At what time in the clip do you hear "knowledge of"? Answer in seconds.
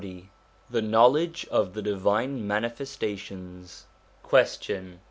0.81-1.73